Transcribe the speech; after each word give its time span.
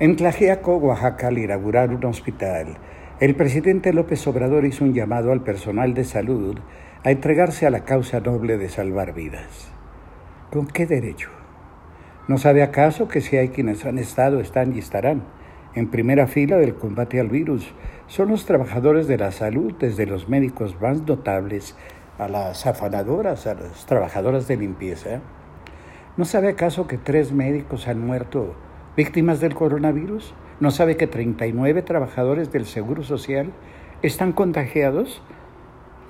En 0.00 0.16
Tlajiaco, 0.16 0.78
Oaxaca, 0.78 1.26
al 1.26 1.36
inaugurar 1.36 1.90
un 1.90 2.02
hospital, 2.06 2.78
el 3.20 3.34
presidente 3.34 3.92
López 3.92 4.26
Obrador 4.26 4.64
hizo 4.64 4.82
un 4.82 4.94
llamado 4.94 5.30
al 5.30 5.42
personal 5.42 5.92
de 5.92 6.04
salud 6.04 6.58
a 7.04 7.10
entregarse 7.10 7.66
a 7.66 7.70
la 7.70 7.84
causa 7.84 8.18
noble 8.20 8.56
de 8.56 8.70
salvar 8.70 9.12
vidas. 9.12 9.70
¿Con 10.50 10.68
qué 10.68 10.86
derecho? 10.86 11.28
¿No 12.28 12.38
sabe 12.38 12.62
acaso 12.62 13.08
que 13.08 13.20
si 13.20 13.36
hay 13.36 13.50
quienes 13.50 13.84
han 13.84 13.98
estado, 13.98 14.40
están 14.40 14.74
y 14.74 14.78
estarán 14.78 15.22
en 15.74 15.90
primera 15.90 16.26
fila 16.26 16.56
del 16.56 16.76
combate 16.76 17.20
al 17.20 17.28
virus 17.28 17.70
son 18.06 18.28
los 18.28 18.46
trabajadores 18.46 19.06
de 19.06 19.18
la 19.18 19.32
salud, 19.32 19.74
desde 19.78 20.06
los 20.06 20.30
médicos 20.30 20.80
más 20.80 21.02
notables 21.02 21.76
a 22.18 22.26
las 22.26 22.66
afanadoras, 22.66 23.46
a 23.46 23.52
las 23.52 23.84
trabajadoras 23.84 24.48
de 24.48 24.56
limpieza? 24.56 25.20
¿No 26.16 26.24
sabe 26.24 26.48
acaso 26.48 26.86
que 26.86 26.96
tres 26.96 27.32
médicos 27.32 27.86
han 27.86 28.00
muerto 28.00 28.54
víctimas 29.00 29.40
del 29.40 29.54
coronavirus? 29.54 30.34
¿No 30.60 30.70
sabe 30.70 30.98
que 30.98 31.06
39 31.06 31.80
trabajadores 31.80 32.52
del 32.52 32.66
Seguro 32.66 33.02
Social 33.02 33.50
están 34.02 34.32
contagiados? 34.32 35.22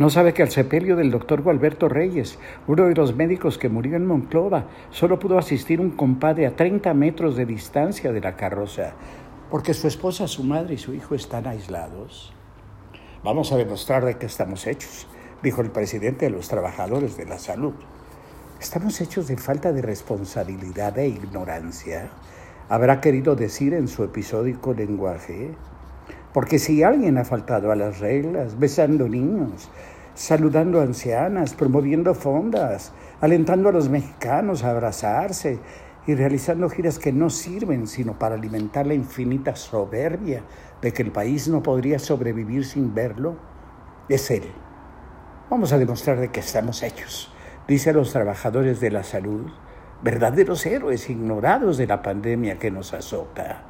¿No 0.00 0.10
sabe 0.10 0.34
que 0.34 0.42
al 0.42 0.50
sepelio 0.50 0.96
del 0.96 1.12
doctor 1.12 1.40
Gualberto 1.40 1.88
Reyes, 1.88 2.40
uno 2.66 2.88
de 2.88 2.96
los 2.96 3.14
médicos 3.14 3.58
que 3.58 3.68
murió 3.68 3.94
en 3.94 4.06
Monclova, 4.06 4.64
solo 4.90 5.20
pudo 5.20 5.38
asistir 5.38 5.80
un 5.80 5.90
compadre 5.90 6.48
a 6.48 6.56
30 6.56 6.92
metros 6.94 7.36
de 7.36 7.46
distancia 7.46 8.10
de 8.10 8.20
la 8.20 8.34
carroza, 8.34 8.94
porque 9.52 9.72
su 9.72 9.86
esposa, 9.86 10.26
su 10.26 10.42
madre 10.42 10.74
y 10.74 10.78
su 10.78 10.92
hijo 10.92 11.14
están 11.14 11.46
aislados? 11.46 12.32
Vamos 13.22 13.52
a 13.52 13.56
demostrar 13.56 14.04
de 14.04 14.18
qué 14.18 14.26
estamos 14.26 14.66
hechos, 14.66 15.06
dijo 15.44 15.60
el 15.60 15.70
presidente 15.70 16.24
de 16.24 16.32
los 16.32 16.48
trabajadores 16.48 17.16
de 17.16 17.26
la 17.26 17.38
salud. 17.38 17.74
Estamos 18.60 19.00
hechos 19.00 19.28
de 19.28 19.36
falta 19.36 19.70
de 19.70 19.80
responsabilidad 19.80 20.98
e 20.98 21.06
ignorancia 21.06 22.10
habrá 22.70 23.00
querido 23.00 23.34
decir 23.34 23.74
en 23.74 23.88
su 23.88 24.04
episódico 24.04 24.72
lenguaje. 24.72 25.50
Porque 26.32 26.60
si 26.60 26.84
alguien 26.84 27.18
ha 27.18 27.24
faltado 27.24 27.72
a 27.72 27.76
las 27.76 27.98
reglas, 27.98 28.58
besando 28.58 29.08
niños, 29.08 29.68
saludando 30.14 30.80
ancianas, 30.80 31.54
promoviendo 31.54 32.14
fondas, 32.14 32.92
alentando 33.20 33.68
a 33.68 33.72
los 33.72 33.88
mexicanos 33.88 34.62
a 34.62 34.70
abrazarse 34.70 35.58
y 36.06 36.14
realizando 36.14 36.70
giras 36.70 37.00
que 37.00 37.12
no 37.12 37.28
sirven 37.28 37.88
sino 37.88 38.16
para 38.16 38.36
alimentar 38.36 38.86
la 38.86 38.94
infinita 38.94 39.56
soberbia 39.56 40.44
de 40.80 40.92
que 40.92 41.02
el 41.02 41.10
país 41.10 41.48
no 41.48 41.64
podría 41.64 41.98
sobrevivir 41.98 42.64
sin 42.64 42.94
verlo, 42.94 43.34
es 44.08 44.30
él. 44.30 44.44
Vamos 45.50 45.72
a 45.72 45.78
demostrar 45.78 46.20
de 46.20 46.28
que 46.28 46.38
estamos 46.38 46.84
hechos, 46.84 47.32
dice 47.66 47.90
a 47.90 47.94
los 47.94 48.12
trabajadores 48.12 48.78
de 48.78 48.92
la 48.92 49.02
salud, 49.02 49.50
verdaderos 50.02 50.64
héroes 50.66 51.10
ignorados 51.10 51.76
de 51.76 51.86
la 51.86 52.02
pandemia 52.02 52.58
que 52.58 52.70
nos 52.70 52.94
azota. 52.94 53.62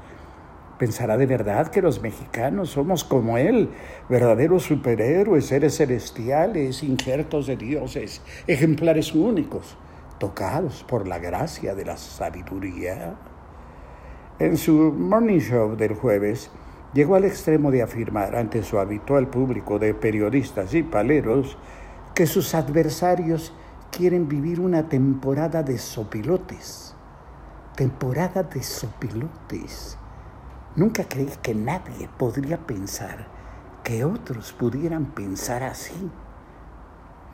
Pensará 0.79 1.19
de 1.19 1.27
verdad 1.27 1.69
que 1.69 1.83
los 1.83 2.01
mexicanos 2.01 2.71
somos 2.71 3.05
como 3.05 3.37
él, 3.37 3.69
verdaderos 4.09 4.63
superhéroes, 4.63 5.47
seres 5.47 5.77
celestiales, 5.77 6.83
injertos 6.83 7.47
de 7.47 7.57
dioses, 7.57 8.23
ejemplares 8.47 9.15
únicos, 9.15 9.77
tocados 10.19 10.85
por 10.89 11.07
la 11.07 11.19
gracia 11.19 11.75
de 11.75 11.85
la 11.85 11.97
sabiduría. 11.99 13.17
En 14.39 14.57
su 14.57 14.73
morning 14.73 15.41
show 15.41 15.77
del 15.77 15.95
jueves, 15.95 16.51
llegó 16.95 17.17
al 17.17 17.25
extremo 17.25 17.71
de 17.71 17.83
afirmar 17.83 18.35
ante 18.35 18.63
su 18.63 18.79
habitual 18.79 19.29
público 19.29 19.79
de 19.79 19.93
periodistas 19.93 20.73
y 20.73 20.83
paleros 20.83 21.59
que 22.15 22.27
sus 22.27 22.55
adversarios 22.55 23.53
quieren 23.91 24.29
vivir 24.29 24.61
una 24.61 24.89
temporada 24.89 25.63
de 25.63 25.79
sopilotes. 25.79 26.95
Temporada 27.77 28.43
de 28.43 28.63
sopilotes. 28.63 29.97
Nunca 30.77 31.05
creí 31.05 31.33
que 31.43 31.55
nadie 31.55 32.09
podría 32.17 32.59
pensar 32.59 33.27
que 33.83 34.05
otros 34.05 34.53
pudieran 34.53 35.07
pensar 35.07 35.63
así. 35.63 36.11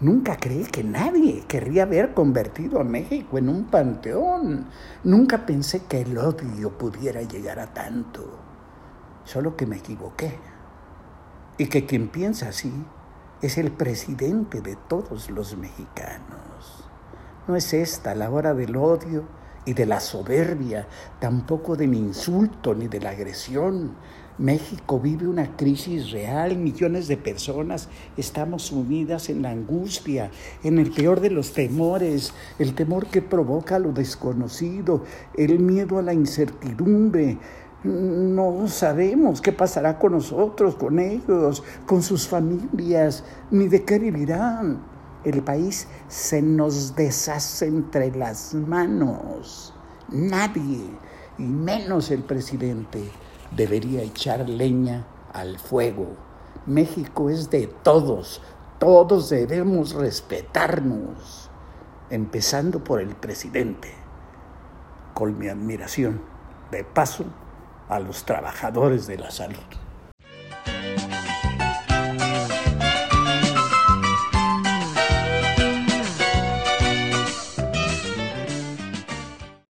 Nunca 0.01 0.37
creí 0.37 0.65
que 0.65 0.85
nadie 0.85 1.45
querría 1.47 1.85
haber 1.85 2.15
convertido 2.15 2.81
a 2.81 2.85
México 2.85 3.39
en 3.39 3.49
un 3.49 3.65
panteón. 3.65 4.67
Nunca 5.05 5.47
pensé 5.47 5.85
que 5.85 6.03
el 6.03 6.19
odio 6.19 6.77
pudiera 6.77 7.23
llegar 7.23 7.59
a 7.59 7.73
tanto. 7.73 8.39
Solo 9.25 9.57
que 9.57 9.67
me 9.67 9.77
equivoqué. 9.77 10.39
Y 11.59 11.67
que 11.67 11.87
quien 11.87 12.09
piensa 12.09 12.49
así 12.49 12.73
es 13.43 13.59
el 13.59 13.71
presidente 13.71 14.61
de 14.61 14.77
todos 14.89 15.31
los 15.31 15.57
mexicanos. 15.57 16.85
No 17.47 17.57
es 17.57 17.75
esta 17.75 18.15
la 18.15 18.31
hora 18.31 18.55
del 18.55 18.77
odio 18.77 19.25
y 19.65 19.75
de 19.75 19.85
la 19.85 20.01
soberbia, 20.01 20.89
tampoco 21.21 21.77
del 21.77 21.95
insulto 21.95 22.75
ni 22.75 22.89
de 22.89 23.01
la 23.01 23.11
agresión. 23.11 23.95
México 24.39 25.01
vive 25.01 25.27
una 25.27 25.57
crisis 25.57 26.11
real, 26.11 26.57
millones 26.57 27.09
de 27.09 27.17
personas 27.17 27.89
estamos 28.17 28.65
sumidas 28.65 29.31
en 29.31 29.43
la 29.43 29.51
angustia, 29.51 30.31
en 30.63 30.79
el 30.79 30.91
peor 30.91 31.21
de 31.21 31.31
los 31.31 31.53
temores, 31.53 32.35
el 32.59 32.75
temor 32.75 33.07
que 33.07 33.23
provoca 33.23 33.79
lo 33.79 33.93
desconocido, 33.93 35.05
el 35.35 35.59
miedo 35.59 35.99
a 35.99 36.03
la 36.03 36.13
incertidumbre, 36.13 37.39
no 37.87 38.69
sabemos 38.69 39.41
qué 39.41 39.53
pasará 39.53 39.99
con 39.99 40.13
nosotros, 40.13 40.75
con 40.75 40.99
ellos, 40.99 41.63
con 41.87 42.03
sus 42.03 42.27
familias, 42.27 43.25
ni 43.51 43.69
de 43.69 43.85
qué 43.85 43.99
vivirán. 43.99 44.83
El 45.25 45.43
país 45.43 45.89
se 46.09 46.43
nos 46.43 46.95
deshace 46.95 47.67
entre 47.67 48.15
las 48.15 48.55
manos. 48.55 49.75
Nadie, 50.09 50.85
y 51.39 51.43
menos 51.43 52.11
el 52.11 52.23
presidente, 52.23 53.11
debería 53.57 54.03
echar 54.03 54.49
leña 54.49 55.07
al 55.33 55.59
fuego. 55.59 56.07
México 56.67 57.31
es 57.31 57.51
de 57.51 57.67
todos, 57.83 58.41
todos 58.79 59.31
debemos 59.31 59.95
respetarnos, 59.95 61.51
empezando 62.11 62.83
por 62.83 63.01
el 63.01 63.15
presidente. 63.17 63.93
Con 65.15 65.39
mi 65.39 65.49
admiración, 65.49 66.21
de 66.71 66.85
paso, 66.85 67.25
a 67.89 68.01
los 68.01 68.25
trabajadores 68.25 69.07
de 69.07 69.19
la 69.19 69.31
salud. 69.31 69.86